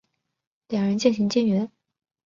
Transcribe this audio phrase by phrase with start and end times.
[0.69, 1.71] 两人渐行渐远